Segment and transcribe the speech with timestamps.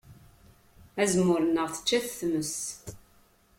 [1.01, 2.55] Azemmur-nneɣ tečča-t tmes.